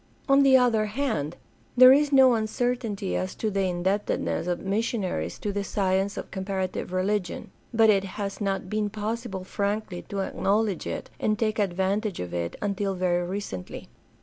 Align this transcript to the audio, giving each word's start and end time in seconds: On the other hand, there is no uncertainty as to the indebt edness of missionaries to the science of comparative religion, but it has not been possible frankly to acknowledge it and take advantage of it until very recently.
On 0.27 0.41
the 0.41 0.57
other 0.57 0.87
hand, 0.87 1.37
there 1.77 1.93
is 1.93 2.11
no 2.11 2.33
uncertainty 2.33 3.15
as 3.15 3.35
to 3.35 3.51
the 3.51 3.59
indebt 3.71 4.05
edness 4.05 4.47
of 4.47 4.59
missionaries 4.61 5.37
to 5.37 5.53
the 5.53 5.63
science 5.63 6.17
of 6.17 6.31
comparative 6.31 6.91
religion, 6.91 7.51
but 7.71 7.91
it 7.91 8.03
has 8.17 8.41
not 8.41 8.67
been 8.67 8.89
possible 8.89 9.43
frankly 9.43 10.01
to 10.09 10.21
acknowledge 10.21 10.87
it 10.87 11.11
and 11.19 11.37
take 11.37 11.59
advantage 11.59 12.19
of 12.19 12.33
it 12.33 12.55
until 12.63 12.95
very 12.95 13.27
recently. 13.27 13.89